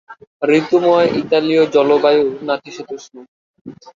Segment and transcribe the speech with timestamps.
[0.51, 3.15] ঋতুময় ইতালীয় জলবায়ু নাতিশীতোষ্ণ।